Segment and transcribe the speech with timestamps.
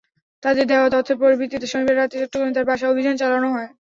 [0.43, 3.69] তাঁদের দেওয়া তথ্যের ভিত্তিতে শনিবার রাতে চট্টগ্রামে তাঁর বাসায় অভিযান চালানো হয়।